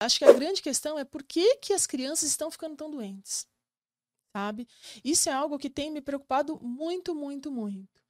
acho 0.00 0.18
que 0.18 0.24
a 0.24 0.32
grande 0.32 0.62
questão 0.62 0.98
é 0.98 1.04
por 1.04 1.22
que, 1.22 1.56
que 1.56 1.72
as 1.72 1.86
crianças 1.86 2.28
estão 2.28 2.50
ficando 2.50 2.76
tão 2.76 2.90
doentes, 2.90 3.46
sabe? 4.34 4.66
Isso 5.04 5.28
é 5.28 5.32
algo 5.32 5.58
que 5.58 5.70
tem 5.70 5.90
me 5.90 6.00
preocupado 6.00 6.58
muito, 6.60 7.14
muito, 7.14 7.50
muito. 7.50 8.00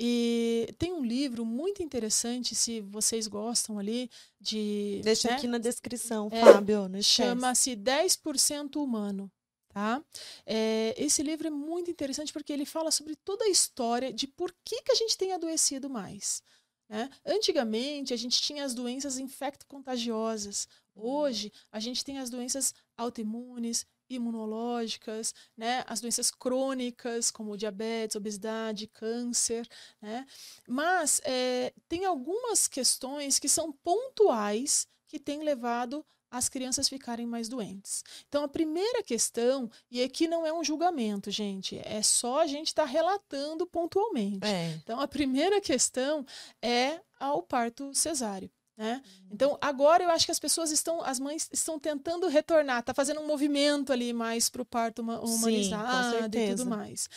E 0.00 0.72
tem 0.78 0.92
um 0.92 1.04
livro 1.04 1.44
muito 1.44 1.82
interessante, 1.82 2.54
se 2.54 2.80
vocês 2.82 3.26
gostam 3.26 3.78
ali, 3.80 4.08
de. 4.40 5.00
Deixa 5.02 5.28
né? 5.28 5.34
aqui 5.34 5.48
na 5.48 5.58
descrição, 5.58 6.28
é, 6.30 6.40
Fábio. 6.40 6.88
Chama-se 7.02 7.74
10% 7.74 8.76
Humano. 8.76 9.30
Tá? 9.70 10.02
É, 10.46 10.94
esse 10.96 11.22
livro 11.22 11.46
é 11.46 11.50
muito 11.50 11.90
interessante 11.90 12.32
porque 12.32 12.52
ele 12.52 12.64
fala 12.64 12.90
sobre 12.90 13.14
toda 13.16 13.44
a 13.44 13.48
história 13.48 14.12
de 14.12 14.26
por 14.26 14.52
que, 14.64 14.82
que 14.82 14.92
a 14.92 14.94
gente 14.94 15.16
tem 15.16 15.32
adoecido 15.32 15.90
mais. 15.90 16.42
Né? 16.88 17.10
Antigamente, 17.24 18.14
a 18.14 18.16
gente 18.16 18.40
tinha 18.40 18.64
as 18.64 18.74
doenças 18.74 19.18
infecto-contagiosas. 19.18 20.68
Hoje, 20.94 21.52
a 21.70 21.78
gente 21.78 22.04
tem 22.04 22.18
as 22.18 22.30
doenças 22.30 22.74
autoimunes, 22.96 23.86
imunológicas, 24.10 25.34
né? 25.56 25.84
as 25.86 26.00
doenças 26.00 26.30
crônicas, 26.30 27.30
como 27.30 27.56
diabetes, 27.56 28.16
obesidade, 28.16 28.86
câncer. 28.86 29.68
Né? 30.00 30.26
Mas 30.66 31.20
é, 31.24 31.72
tem 31.88 32.04
algumas 32.04 32.66
questões 32.66 33.38
que 33.38 33.48
são 33.48 33.72
pontuais 33.72 34.88
que 35.06 35.18
têm 35.18 35.42
levado 35.42 36.04
as 36.30 36.48
crianças 36.48 36.88
ficarem 36.88 37.26
mais 37.26 37.48
doentes. 37.48 38.02
Então, 38.28 38.44
a 38.44 38.48
primeira 38.48 39.02
questão, 39.02 39.70
e 39.90 40.02
aqui 40.02 40.28
não 40.28 40.46
é 40.46 40.52
um 40.52 40.64
julgamento, 40.64 41.30
gente, 41.30 41.80
é 41.84 42.02
só 42.02 42.40
a 42.40 42.46
gente 42.46 42.68
estar 42.68 42.84
tá 42.84 42.88
relatando 42.88 43.66
pontualmente. 43.66 44.46
É. 44.46 44.72
Então, 44.82 45.00
a 45.00 45.08
primeira 45.08 45.60
questão 45.60 46.24
é 46.62 47.00
ao 47.18 47.42
parto 47.42 47.92
cesáreo. 47.94 48.50
Né? 48.78 49.02
Uhum. 49.04 49.28
Então, 49.32 49.58
agora 49.60 50.04
eu 50.04 50.10
acho 50.10 50.24
que 50.24 50.30
as 50.30 50.38
pessoas 50.38 50.70
estão, 50.70 51.02
as 51.02 51.18
mães 51.18 51.48
estão 51.52 51.80
tentando 51.80 52.28
retornar, 52.28 52.84
tá 52.84 52.94
fazendo 52.94 53.20
um 53.20 53.26
movimento 53.26 53.92
ali 53.92 54.12
mais 54.12 54.48
para 54.48 54.62
o 54.62 54.64
parto 54.64 55.02
humanizado 55.02 56.30
Sim, 56.32 56.38
e 56.38 56.50
tudo 56.50 56.66
mais. 56.66 57.08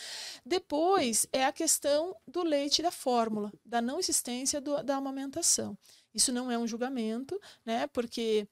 Depois 0.44 1.24
é 1.32 1.44
a 1.44 1.52
questão 1.52 2.16
do 2.26 2.42
leite 2.42 2.82
da 2.82 2.90
fórmula, 2.90 3.52
da 3.64 3.80
não 3.80 4.00
existência 4.00 4.60
do, 4.60 4.82
da 4.82 4.96
amamentação. 4.96 5.78
Isso 6.12 6.32
não 6.32 6.50
é 6.50 6.58
um 6.58 6.66
julgamento, 6.66 7.40
né? 7.64 7.86
Porque 7.86 8.48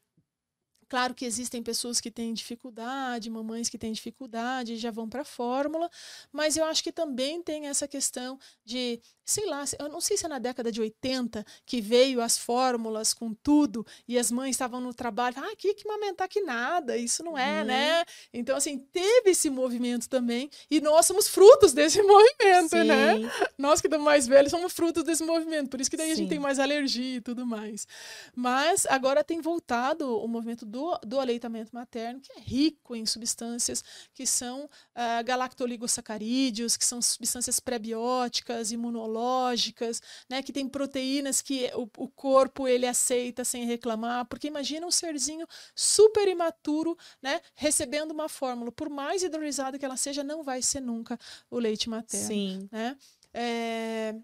Claro 0.91 1.15
que 1.15 1.25
existem 1.25 1.63
pessoas 1.63 2.01
que 2.01 2.11
têm 2.11 2.35
dificuldade, 2.35 3.31
mamães 3.31 3.69
que 3.69 3.79
têm 3.79 3.93
dificuldade 3.93 4.73
e 4.73 4.77
já 4.77 4.91
vão 4.91 5.09
para 5.09 5.23
a 5.23 5.25
fórmula, 5.25 5.89
mas 6.33 6.57
eu 6.57 6.65
acho 6.65 6.83
que 6.83 6.91
também 6.91 7.41
tem 7.41 7.69
essa 7.69 7.87
questão 7.87 8.37
de, 8.65 9.01
sei 9.25 9.47
lá, 9.47 9.63
eu 9.79 9.89
não 9.89 10.01
sei 10.01 10.17
se 10.17 10.27
é 10.27 10.29
na 10.29 10.41
década 10.41 10.73
de 10.73 10.81
80 10.81 11.47
que 11.65 11.81
veio 11.81 12.21
as 12.21 12.37
fórmulas 12.37 13.15
com 13.15 13.33
tudo 13.33 13.87
e 14.09 14.19
as 14.19 14.33
mães 14.33 14.51
estavam 14.51 14.81
no 14.81 14.93
trabalho, 14.93 15.37
ah, 15.39 15.55
que 15.57 15.75
que 15.75 15.89
amamentar 15.89 16.29
que 16.29 16.41
nada, 16.41 16.97
isso 16.97 17.23
não 17.23 17.39
é, 17.39 17.61
uhum. 17.61 17.67
né? 17.67 18.05
Então, 18.35 18.57
assim, 18.57 18.77
teve 18.77 19.31
esse 19.31 19.49
movimento 19.49 20.09
também 20.09 20.51
e 20.69 20.81
nós 20.81 21.07
somos 21.07 21.29
frutos 21.29 21.73
desse 21.73 22.03
movimento, 22.03 22.75
né? 22.85 23.15
Sim. 23.15 23.23
né? 23.23 23.33
Nós 23.57 23.81
que 23.81 23.87
estamos 23.87 24.05
mais 24.05 24.27
velhos 24.27 24.51
somos 24.51 24.73
frutos 24.73 25.05
desse 25.05 25.23
movimento, 25.23 25.71
por 25.71 25.81
isso 25.81 25.89
que 25.89 25.97
daí 25.97 26.09
Sim. 26.09 26.13
a 26.13 26.17
gente 26.17 26.29
tem 26.31 26.41
mais 26.41 26.59
alergia 26.59 27.19
e 27.19 27.21
tudo 27.21 27.47
mais. 27.47 27.87
Mas 28.35 28.87
agora 28.87 29.23
tem 29.23 29.41
voltado 29.41 30.19
o 30.19 30.27
movimento 30.27 30.67
do 30.67 30.80
do, 30.81 30.99
do 31.07 31.21
aleitamento 31.21 31.71
materno, 31.75 32.21
que 32.21 32.33
é 32.33 32.41
rico 32.41 32.97
em 32.97 33.05
substâncias 33.05 33.85
que 34.15 34.27
são 34.27 34.65
uh, 34.65 35.25
galactoligosacarídeos, 35.25 36.77
que 36.77 36.85
são 36.85 37.03
substâncias 37.03 37.61
prebióticas, 37.61 38.73
imunológicas, 38.73 40.01
né, 40.29 40.43
que 40.43 40.53
tem 40.53 40.67
proteínas 40.67 41.43
que 41.43 41.71
o, 41.75 41.89
o 41.99 42.09
corpo 42.09 42.67
ele 42.67 42.87
aceita 42.87 43.45
sem 43.45 43.65
reclamar, 43.67 44.25
porque 44.27 44.47
imagina 44.47 44.87
um 44.87 44.91
serzinho 44.91 45.47
super 45.75 46.27
imaturo, 46.27 46.97
né, 47.23 47.41
recebendo 47.55 48.13
uma 48.13 48.29
fórmula, 48.29 48.73
por 48.73 48.89
mais 48.89 49.23
hidrolisada 49.23 49.79
que 49.79 49.85
ela 49.85 49.97
seja, 49.97 50.25
não 50.25 50.43
vai 50.43 50.63
ser 50.63 50.81
nunca 50.81 51.19
o 51.51 51.59
leite 51.59 51.91
materno. 51.91 52.27
Sim. 52.27 52.69
Né? 52.73 52.97
É, 53.33 54.15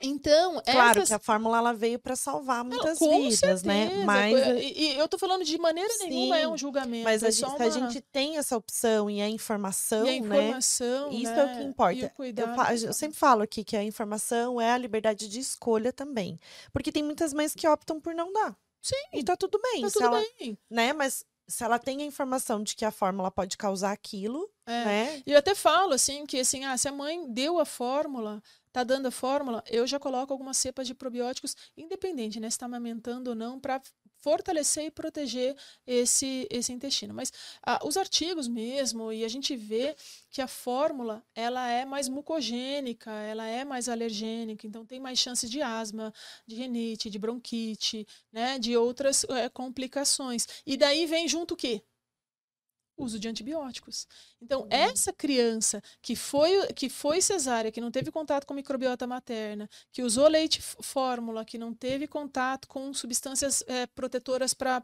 então, 0.00 0.62
claro 0.64 0.98
essas... 0.98 1.08
que 1.08 1.14
a 1.14 1.18
fórmula 1.18 1.58
ela 1.58 1.72
veio 1.74 1.98
para 1.98 2.16
salvar 2.16 2.64
muitas 2.64 2.98
Não, 2.98 3.10
vidas, 3.10 3.62
né? 3.62 3.86
certeza. 3.86 3.96
né? 3.98 4.04
Mas 4.04 4.34
e, 4.62 4.72
e, 4.72 4.96
eu 4.96 5.06
tô 5.06 5.18
falando 5.18 5.44
de 5.44 5.58
maneira 5.58 5.92
Sim, 5.94 6.08
nenhuma 6.08 6.38
é 6.38 6.48
um 6.48 6.56
julgamento. 6.56 7.04
Mas 7.04 7.22
a, 7.22 7.28
é 7.28 7.30
gente, 7.30 7.44
uma... 7.44 7.64
a 7.64 7.68
gente 7.68 8.00
tem 8.00 8.38
essa 8.38 8.56
opção 8.56 9.10
e 9.10 9.20
a 9.20 9.28
informação, 9.28 10.06
e 10.06 10.08
a 10.08 10.12
né? 10.12 10.18
informação, 10.18 11.10
né? 11.10 11.16
Isso 11.16 11.32
né? 11.32 11.40
é 11.40 11.44
o 11.44 11.56
que 11.56 11.62
importa. 11.64 12.12
O 12.18 12.24
eu, 12.24 12.86
eu, 12.86 12.92
sempre 12.94 13.18
falo 13.18 13.42
aqui 13.42 13.62
que 13.62 13.76
a 13.76 13.84
informação 13.84 14.60
é 14.60 14.72
a 14.72 14.78
liberdade 14.78 15.28
de 15.28 15.38
escolha 15.38 15.92
também, 15.92 16.38
porque 16.72 16.90
tem 16.90 17.02
muitas 17.02 17.34
mães 17.34 17.54
que 17.54 17.68
optam 17.68 18.00
por 18.00 18.14
não 18.14 18.32
dar. 18.32 18.56
Sim. 18.80 18.96
E 19.12 19.22
tá 19.22 19.36
tudo 19.36 19.60
bem. 19.62 19.82
Tá 19.82 19.90
tudo 19.90 20.04
ela, 20.06 20.24
bem. 20.38 20.58
Né? 20.70 20.92
Mas 20.94 21.24
se 21.50 21.64
ela 21.64 21.80
tem 21.80 22.00
a 22.00 22.04
informação 22.04 22.62
de 22.62 22.76
que 22.76 22.84
a 22.84 22.92
fórmula 22.92 23.28
pode 23.28 23.58
causar 23.58 23.90
aquilo, 23.90 24.48
é. 24.64 24.84
né? 24.84 25.22
E 25.26 25.32
eu 25.32 25.38
até 25.38 25.52
falo 25.52 25.92
assim 25.92 26.24
que 26.24 26.38
assim, 26.38 26.64
ah, 26.64 26.78
se 26.78 26.88
a 26.88 26.92
mãe 26.92 27.28
deu 27.32 27.58
a 27.58 27.64
fórmula, 27.64 28.40
tá 28.72 28.84
dando 28.84 29.06
a 29.06 29.10
fórmula, 29.10 29.62
eu 29.66 29.84
já 29.84 29.98
coloco 29.98 30.32
algumas 30.32 30.56
cepas 30.56 30.86
de 30.86 30.94
probióticos, 30.94 31.56
independente, 31.76 32.38
né, 32.38 32.48
se 32.48 32.54
está 32.54 32.66
amamentando 32.66 33.30
ou 33.30 33.36
não, 33.36 33.58
para 33.58 33.82
fortalecer 34.20 34.84
e 34.84 34.90
proteger 34.90 35.56
esse, 35.86 36.46
esse 36.50 36.72
intestino. 36.72 37.14
Mas 37.14 37.32
ah, 37.62 37.80
os 37.84 37.96
artigos 37.96 38.48
mesmo, 38.48 39.12
e 39.12 39.24
a 39.24 39.28
gente 39.28 39.56
vê 39.56 39.94
que 40.30 40.40
a 40.40 40.46
fórmula 40.46 41.22
ela 41.34 41.68
é 41.68 41.84
mais 41.84 42.08
mucogênica, 42.08 43.10
ela 43.10 43.46
é 43.46 43.64
mais 43.64 43.88
alergênica, 43.88 44.66
então 44.66 44.84
tem 44.84 45.00
mais 45.00 45.18
chances 45.18 45.50
de 45.50 45.60
asma, 45.62 46.12
de 46.46 46.56
renite, 46.56 47.10
de 47.10 47.18
bronquite, 47.18 48.06
né, 48.32 48.58
de 48.58 48.76
outras 48.76 49.24
é, 49.24 49.48
complicações. 49.48 50.46
E 50.66 50.76
daí 50.76 51.06
vem 51.06 51.28
junto 51.28 51.54
o 51.54 51.56
quê? 51.56 51.82
Uso 53.02 53.18
de 53.18 53.28
antibióticos. 53.28 54.06
Então, 54.40 54.62
uhum. 54.62 54.68
essa 54.70 55.12
criança 55.12 55.82
que 56.00 56.16
foi, 56.16 56.66
que 56.74 56.88
foi 56.88 57.20
cesárea, 57.20 57.70
que 57.70 57.80
não 57.80 57.90
teve 57.90 58.10
contato 58.10 58.46
com 58.46 58.54
microbiota 58.54 59.06
materna, 59.06 59.68
que 59.92 60.02
usou 60.02 60.28
leite 60.28 60.60
fórmula, 60.60 61.44
que 61.44 61.58
não 61.58 61.74
teve 61.74 62.06
contato 62.06 62.68
com 62.68 62.92
substâncias 62.94 63.62
é, 63.66 63.86
protetoras 63.86 64.54
para 64.54 64.82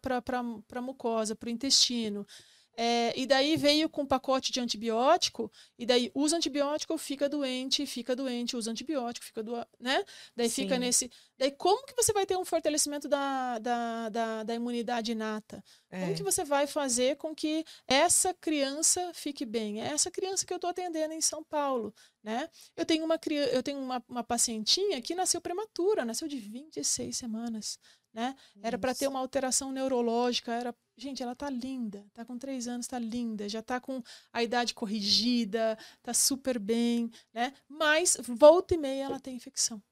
a 0.72 0.82
mucosa, 0.82 1.34
para 1.34 1.48
o 1.48 1.50
intestino, 1.50 2.26
é, 2.76 3.18
e 3.18 3.26
daí 3.26 3.56
veio 3.56 3.88
com 3.88 4.02
um 4.02 4.06
pacote 4.06 4.52
de 4.52 4.60
antibiótico, 4.60 5.50
e 5.78 5.86
daí 5.86 6.10
usa 6.14 6.36
antibiótico, 6.36 6.98
fica 6.98 7.26
doente, 7.26 7.86
fica 7.86 8.14
doente, 8.14 8.54
usa 8.54 8.70
antibiótico, 8.70 9.24
fica 9.24 9.42
doente, 9.42 9.68
né? 9.80 10.04
Daí 10.36 10.50
Sim. 10.50 10.62
fica 10.62 10.78
nesse. 10.78 11.10
Daí, 11.38 11.50
como 11.50 11.86
que 11.86 11.94
você 11.96 12.12
vai 12.12 12.26
ter 12.26 12.36
um 12.36 12.44
fortalecimento 12.44 13.08
da, 13.08 13.58
da, 13.58 14.08
da, 14.10 14.42
da 14.42 14.54
imunidade 14.54 15.12
inata? 15.12 15.64
É. 15.90 16.00
Como 16.00 16.14
que 16.14 16.22
você 16.22 16.44
vai 16.44 16.66
fazer 16.66 17.16
com 17.16 17.34
que 17.34 17.64
essa 17.88 18.34
criança 18.34 19.10
fique 19.14 19.46
bem? 19.46 19.80
É 19.80 19.86
essa 19.86 20.10
criança 20.10 20.44
que 20.44 20.52
eu 20.52 20.56
estou 20.56 20.68
atendendo 20.68 21.14
em 21.14 21.20
São 21.22 21.42
Paulo, 21.42 21.94
né? 22.22 22.48
Eu 22.76 22.84
tenho 22.84 23.06
uma, 23.06 23.18
eu 23.52 23.62
tenho 23.62 23.78
uma, 23.78 24.04
uma 24.06 24.22
pacientinha 24.22 25.00
que 25.00 25.14
nasceu 25.14 25.40
prematura, 25.40 26.04
nasceu 26.04 26.28
de 26.28 26.38
26 26.38 27.16
semanas 27.16 27.78
né? 28.16 28.34
Era 28.62 28.78
para 28.78 28.94
ter 28.94 29.06
uma 29.06 29.20
alteração 29.20 29.70
neurológica, 29.70 30.50
era 30.50 30.74
gente, 30.96 31.22
ela 31.22 31.36
tá 31.36 31.50
linda, 31.50 32.02
tá 32.14 32.24
com 32.24 32.38
três 32.38 32.66
anos, 32.66 32.86
tá 32.86 32.98
linda, 32.98 33.46
já 33.46 33.60
tá 33.60 33.78
com 33.78 34.02
a 34.32 34.42
idade 34.42 34.72
corrigida, 34.72 35.76
tá 36.02 36.14
super 36.14 36.58
bem, 36.58 37.10
né? 37.34 37.52
Mas 37.68 38.16
volta 38.22 38.72
e 38.72 38.78
meia 38.78 39.04
ela 39.04 39.20
tem 39.20 39.36
infecção, 39.36 39.82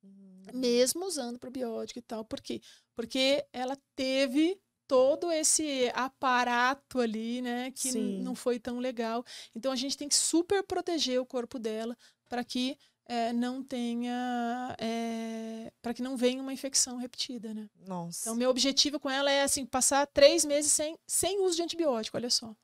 uhum. 0.00 0.44
mesmo 0.54 1.04
usando 1.04 1.40
probiótico 1.40 1.98
e 1.98 2.02
tal, 2.02 2.24
por 2.24 2.40
quê? 2.40 2.60
Porque 2.94 3.44
ela 3.52 3.76
teve 3.96 4.56
todo 4.86 5.32
esse 5.32 5.90
aparato 5.92 7.00
ali, 7.00 7.42
né, 7.42 7.72
que 7.72 7.92
não 7.98 8.36
foi 8.36 8.60
tão 8.60 8.78
legal. 8.78 9.24
Então 9.56 9.72
a 9.72 9.76
gente 9.76 9.96
tem 9.96 10.08
que 10.08 10.14
super 10.14 10.62
proteger 10.62 11.20
o 11.20 11.26
corpo 11.26 11.58
dela 11.58 11.96
para 12.28 12.44
que 12.44 12.78
é, 13.06 13.32
não 13.32 13.62
tenha. 13.62 14.76
É, 14.78 15.71
para 15.82 15.92
que 15.92 16.00
não 16.00 16.16
venha 16.16 16.40
uma 16.40 16.52
infecção 16.52 16.96
repetida, 16.96 17.52
né? 17.52 17.68
Nossa. 17.86 18.20
Então, 18.22 18.36
meu 18.36 18.48
objetivo 18.48 19.00
com 19.00 19.10
ela 19.10 19.30
é 19.30 19.42
assim, 19.42 19.66
passar 19.66 20.06
três 20.06 20.44
meses 20.44 20.72
sem, 20.72 20.96
sem 21.06 21.40
uso 21.40 21.56
de 21.56 21.62
antibiótico, 21.62 22.16
olha 22.16 22.30
só. 22.30 22.54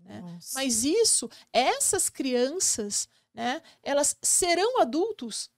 Né? 0.00 0.38
Mas 0.54 0.82
isso, 0.82 1.30
essas 1.52 2.08
crianças, 2.08 3.08
né, 3.32 3.62
elas 3.82 4.16
serão 4.22 4.80
adultos 4.80 5.50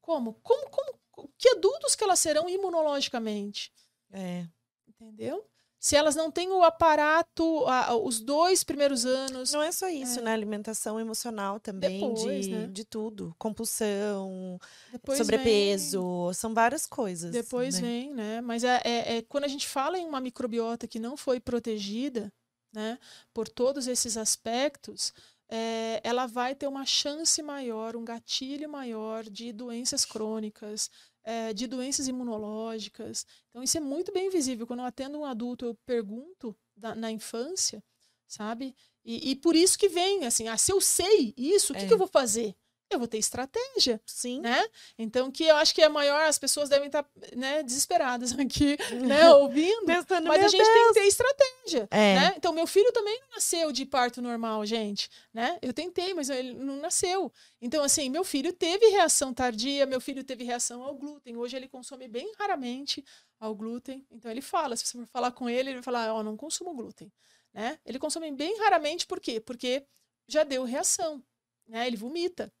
como? 0.00 0.34
Como, 0.34 0.70
como? 0.70 0.98
Que 1.36 1.50
adultos 1.50 1.94
que 1.94 2.04
elas 2.04 2.20
serão 2.20 2.48
imunologicamente? 2.48 3.72
É. 4.12 4.46
Entendeu? 4.88 5.44
Se 5.78 5.94
elas 5.94 6.16
não 6.16 6.30
têm 6.30 6.50
o 6.50 6.62
aparato, 6.62 7.64
a, 7.66 7.94
os 7.96 8.20
dois 8.20 8.64
primeiros 8.64 9.04
anos. 9.04 9.52
Não 9.52 9.62
é 9.62 9.70
só 9.70 9.88
isso, 9.88 10.20
é. 10.20 10.22
né? 10.22 10.32
Alimentação 10.32 10.98
emocional 10.98 11.60
também, 11.60 12.00
Depois, 12.00 12.46
de, 12.46 12.50
né? 12.50 12.66
de 12.66 12.84
tudo. 12.84 13.34
Compulsão, 13.38 14.58
Depois 14.90 15.18
sobrepeso, 15.18 16.24
vem... 16.26 16.34
são 16.34 16.54
várias 16.54 16.86
coisas. 16.86 17.30
Depois 17.30 17.76
né? 17.76 17.80
vem, 17.80 18.14
né? 18.14 18.40
Mas 18.40 18.64
é, 18.64 18.80
é, 18.84 19.16
é, 19.16 19.22
quando 19.22 19.44
a 19.44 19.48
gente 19.48 19.66
fala 19.66 19.98
em 19.98 20.06
uma 20.06 20.20
microbiota 20.20 20.88
que 20.88 20.98
não 20.98 21.16
foi 21.16 21.38
protegida, 21.38 22.32
né, 22.72 22.98
por 23.32 23.48
todos 23.48 23.86
esses 23.86 24.16
aspectos, 24.16 25.12
é, 25.48 26.00
ela 26.02 26.26
vai 26.26 26.54
ter 26.54 26.66
uma 26.66 26.84
chance 26.84 27.40
maior, 27.42 27.96
um 27.96 28.04
gatilho 28.04 28.68
maior 28.68 29.24
de 29.24 29.52
doenças 29.52 30.04
crônicas, 30.04 30.90
é, 31.26 31.52
de 31.52 31.66
doenças 31.66 32.06
imunológicas. 32.06 33.26
Então, 33.50 33.62
isso 33.62 33.76
é 33.76 33.80
muito 33.80 34.12
bem 34.12 34.30
visível. 34.30 34.64
Quando 34.64 34.80
eu 34.80 34.86
atendo 34.86 35.18
um 35.18 35.24
adulto, 35.24 35.66
eu 35.66 35.74
pergunto 35.84 36.56
da, 36.76 36.94
na 36.94 37.10
infância, 37.10 37.82
sabe? 38.28 38.74
E, 39.04 39.32
e, 39.32 39.36
por 39.36 39.56
isso 39.56 39.76
que 39.76 39.88
vem, 39.88 40.24
assim, 40.24 40.46
ah, 40.46 40.56
se 40.56 40.72
eu 40.72 40.80
sei 40.80 41.34
isso, 41.36 41.72
o 41.72 41.76
que, 41.76 41.82
é. 41.82 41.88
que 41.88 41.92
eu 41.92 41.98
vou 41.98 42.06
fazer? 42.06 42.54
Eu 42.90 42.98
vou 42.98 43.08
ter 43.08 43.18
estratégia. 43.18 44.00
Sim. 44.06 44.40
Né? 44.40 44.64
Então, 44.98 45.30
que 45.30 45.44
eu 45.44 45.56
acho 45.56 45.74
que 45.74 45.82
é 45.82 45.88
maior, 45.88 46.24
as 46.26 46.38
pessoas 46.38 46.68
devem 46.68 46.86
estar 46.86 47.04
né, 47.34 47.62
desesperadas 47.62 48.32
aqui, 48.38 48.76
né, 49.02 49.28
ouvindo. 49.34 49.84
Pensando, 49.84 50.28
mas 50.28 50.44
a 50.44 50.48
gente 50.48 50.62
Deus. 50.62 50.72
tem 50.72 50.86
que 50.88 50.94
ter 50.94 51.06
estratégia. 51.06 51.88
É. 51.90 52.14
Né? 52.14 52.34
Então, 52.36 52.52
meu 52.52 52.66
filho 52.66 52.92
também 52.92 53.18
não 53.20 53.30
nasceu 53.34 53.72
de 53.72 53.84
parto 53.84 54.22
normal, 54.22 54.64
gente. 54.64 55.10
Né? 55.32 55.58
Eu 55.60 55.72
tentei, 55.72 56.14
mas 56.14 56.30
ele 56.30 56.54
não 56.54 56.76
nasceu. 56.76 57.32
Então, 57.60 57.82
assim, 57.82 58.08
meu 58.08 58.24
filho 58.24 58.52
teve 58.52 58.86
reação 58.88 59.34
tardia, 59.34 59.86
meu 59.86 60.00
filho 60.00 60.22
teve 60.22 60.44
reação 60.44 60.82
ao 60.82 60.94
glúten. 60.94 61.36
Hoje 61.36 61.56
ele 61.56 61.68
consome 61.68 62.06
bem 62.08 62.32
raramente 62.38 63.04
ao 63.40 63.54
glúten. 63.54 64.06
Então, 64.10 64.30
ele 64.30 64.40
fala, 64.42 64.76
se 64.76 64.86
você 64.86 64.98
for 64.98 65.06
falar 65.06 65.32
com 65.32 65.48
ele, 65.48 65.70
ele 65.70 65.74
vai 65.74 65.82
falar, 65.82 66.14
ó, 66.14 66.20
oh, 66.20 66.22
não 66.22 66.36
consumo 66.36 66.74
glúten. 66.74 67.12
Né? 67.52 67.78
Ele 67.84 67.98
consome 67.98 68.30
bem 68.32 68.58
raramente, 68.58 69.06
por 69.06 69.18
quê? 69.18 69.40
Porque 69.40 69.84
já 70.28 70.44
deu 70.44 70.64
reação. 70.64 71.22
Né? 71.66 71.86
Ele 71.86 71.96
vomita. 71.96 72.52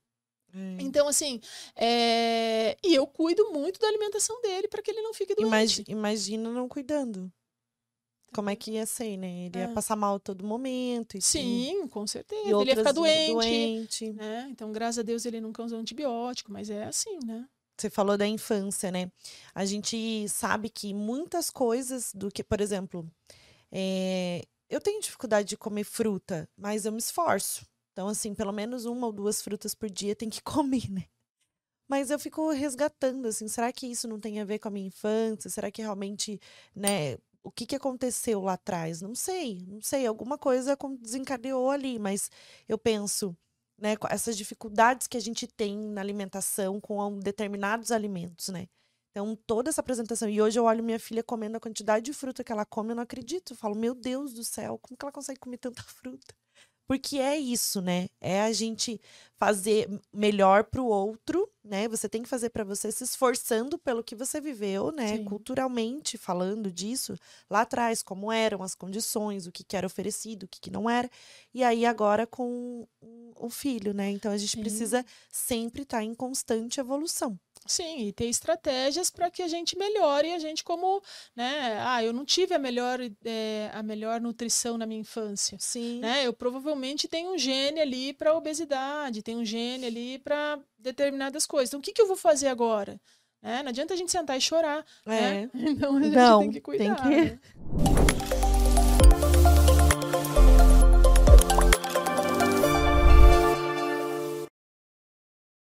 É. 0.56 0.82
Então, 0.82 1.06
assim, 1.06 1.38
é... 1.76 2.78
e 2.82 2.94
eu 2.94 3.06
cuido 3.06 3.52
muito 3.52 3.78
da 3.78 3.86
alimentação 3.86 4.40
dele 4.40 4.68
para 4.68 4.80
que 4.80 4.90
ele 4.90 5.02
não 5.02 5.12
fique 5.12 5.34
doente. 5.34 5.46
Imagina, 5.46 5.84
imagina 5.88 6.50
não 6.50 6.66
cuidando. 6.66 7.30
Como 8.34 8.50
é 8.50 8.56
que 8.56 8.72
ia 8.72 8.86
ser, 8.86 9.16
né? 9.16 9.46
Ele 9.46 9.58
ia 9.58 9.64
é. 9.64 9.72
passar 9.74 9.96
mal 9.96 10.18
todo 10.18 10.44
momento. 10.44 11.20
Sim, 11.20 11.86
com 11.88 12.06
certeza. 12.06 12.48
Ele 12.48 12.70
ia 12.70 12.76
ficar 12.76 12.92
doente. 12.92 13.32
doente. 13.32 14.12
Né? 14.12 14.48
Então, 14.50 14.72
graças 14.72 14.98
a 14.98 15.02
Deus, 15.02 15.24
ele 15.26 15.40
nunca 15.40 15.62
usou 15.62 15.78
antibiótico, 15.78 16.50
mas 16.50 16.70
é 16.70 16.84
assim, 16.84 17.18
né? 17.24 17.46
Você 17.78 17.90
falou 17.90 18.16
da 18.16 18.26
infância, 18.26 18.90
né? 18.90 19.10
A 19.54 19.64
gente 19.66 20.26
sabe 20.28 20.70
que 20.70 20.94
muitas 20.94 21.50
coisas 21.50 22.12
do 22.14 22.30
que, 22.30 22.42
por 22.42 22.60
exemplo, 22.62 23.06
é... 23.70 24.42
eu 24.70 24.80
tenho 24.80 25.00
dificuldade 25.00 25.48
de 25.48 25.56
comer 25.56 25.84
fruta, 25.84 26.48
mas 26.56 26.86
eu 26.86 26.92
me 26.92 26.98
esforço. 26.98 27.66
Então, 27.96 28.08
assim, 28.08 28.34
pelo 28.34 28.52
menos 28.52 28.84
uma 28.84 29.06
ou 29.06 29.12
duas 29.12 29.40
frutas 29.40 29.74
por 29.74 29.88
dia 29.88 30.14
tem 30.14 30.28
que 30.28 30.42
comer, 30.44 30.90
né? 30.90 31.06
Mas 31.88 32.10
eu 32.10 32.18
fico 32.18 32.50
resgatando, 32.50 33.26
assim, 33.26 33.48
será 33.48 33.72
que 33.72 33.86
isso 33.86 34.06
não 34.06 34.20
tem 34.20 34.38
a 34.38 34.44
ver 34.44 34.58
com 34.58 34.68
a 34.68 34.70
minha 34.70 34.86
infância? 34.88 35.48
Será 35.48 35.70
que 35.70 35.80
realmente, 35.80 36.38
né, 36.74 37.14
o 37.42 37.50
que, 37.50 37.64
que 37.64 37.74
aconteceu 37.76 38.42
lá 38.42 38.52
atrás? 38.54 39.00
Não 39.00 39.14
sei, 39.14 39.64
não 39.66 39.80
sei, 39.80 40.06
alguma 40.06 40.36
coisa 40.36 40.76
desencadeou 41.00 41.70
ali, 41.70 41.98
mas 41.98 42.30
eu 42.68 42.76
penso, 42.76 43.34
né, 43.78 43.94
essas 44.10 44.36
dificuldades 44.36 45.06
que 45.06 45.16
a 45.16 45.20
gente 45.20 45.46
tem 45.46 45.78
na 45.78 46.02
alimentação 46.02 46.78
com 46.78 47.18
determinados 47.18 47.90
alimentos, 47.90 48.48
né? 48.48 48.68
Então, 49.12 49.34
toda 49.46 49.70
essa 49.70 49.80
apresentação. 49.80 50.28
E 50.28 50.42
hoje 50.42 50.58
eu 50.58 50.64
olho 50.64 50.84
minha 50.84 51.00
filha 51.00 51.22
comendo 51.22 51.56
a 51.56 51.60
quantidade 51.60 52.04
de 52.04 52.12
fruta 52.12 52.44
que 52.44 52.52
ela 52.52 52.66
come, 52.66 52.90
eu 52.90 52.96
não 52.96 53.04
acredito. 53.04 53.54
Eu 53.54 53.56
falo, 53.56 53.74
meu 53.74 53.94
Deus 53.94 54.34
do 54.34 54.44
céu, 54.44 54.78
como 54.82 54.98
que 54.98 55.04
ela 55.04 55.12
consegue 55.12 55.40
comer 55.40 55.56
tanta 55.58 55.82
fruta? 55.82 56.34
Porque 56.86 57.18
é 57.18 57.36
isso, 57.36 57.80
né? 57.80 58.08
É 58.20 58.42
a 58.42 58.52
gente 58.52 59.00
fazer 59.36 59.88
melhor 60.12 60.64
para 60.64 60.80
o 60.80 60.86
outro, 60.86 61.50
né? 61.64 61.88
Você 61.88 62.08
tem 62.08 62.22
que 62.22 62.28
fazer 62.28 62.50
para 62.50 62.64
você 62.64 62.92
se 62.92 63.02
esforçando 63.04 63.76
pelo 63.76 64.04
que 64.04 64.14
você 64.14 64.40
viveu, 64.40 64.92
né? 64.92 65.16
Sim. 65.16 65.24
Culturalmente 65.24 66.16
falando 66.16 66.70
disso, 66.70 67.18
lá 67.50 67.62
atrás, 67.62 68.02
como 68.02 68.30
eram 68.30 68.62
as 68.62 68.74
condições, 68.74 69.46
o 69.46 69.52
que, 69.52 69.64
que 69.64 69.76
era 69.76 69.86
oferecido, 69.86 70.44
o 70.44 70.48
que, 70.48 70.60
que 70.60 70.70
não 70.70 70.88
era. 70.88 71.10
E 71.52 71.64
aí 71.64 71.84
agora 71.84 72.26
com 72.26 72.86
o 73.36 73.50
filho, 73.50 73.92
né? 73.92 74.10
Então 74.10 74.30
a 74.30 74.38
gente 74.38 74.56
Sim. 74.56 74.60
precisa 74.60 75.04
sempre 75.30 75.82
estar 75.82 75.98
tá 75.98 76.04
em 76.04 76.14
constante 76.14 76.80
evolução. 76.80 77.38
Sim, 77.66 78.06
e 78.06 78.12
ter 78.12 78.26
estratégias 78.26 79.10
para 79.10 79.30
que 79.30 79.42
a 79.42 79.48
gente 79.48 79.76
melhore 79.76 80.32
a 80.32 80.38
gente 80.38 80.64
como, 80.64 81.02
né? 81.34 81.78
Ah, 81.80 82.02
eu 82.02 82.12
não 82.12 82.24
tive 82.24 82.54
a 82.54 82.58
melhor, 82.58 83.00
é, 83.24 83.70
a 83.72 83.82
melhor 83.82 84.20
nutrição 84.20 84.78
na 84.78 84.86
minha 84.86 85.00
infância. 85.00 85.56
Sim. 85.60 86.00
Né? 86.00 86.26
Eu 86.26 86.32
provavelmente 86.32 87.08
tenho 87.08 87.32
um 87.32 87.38
gene 87.38 87.80
ali 87.80 88.12
para 88.12 88.34
obesidade, 88.34 89.22
tenho 89.22 89.40
um 89.40 89.44
gene 89.44 89.86
ali 89.86 90.18
para 90.18 90.58
determinadas 90.78 91.46
coisas. 91.46 91.70
Então, 91.70 91.80
o 91.80 91.82
que, 91.82 91.92
que 91.92 92.00
eu 92.00 92.06
vou 92.06 92.16
fazer 92.16 92.48
agora? 92.48 93.00
Né? 93.42 93.62
Não 93.62 93.68
adianta 93.68 93.94
a 93.94 93.96
gente 93.96 94.10
sentar 94.10 94.36
e 94.36 94.40
chorar. 94.40 94.84
Né? 95.04 95.18
É. 95.18 95.46
Né? 95.46 95.50
Então, 95.76 95.96
a 95.96 96.02
gente 96.02 96.14
não, 96.14 96.40
tem 96.40 96.50
que 96.50 96.60
cuidar. 96.60 96.96
Tem 96.96 97.10
que... 97.10 97.30
Né? 97.32 97.38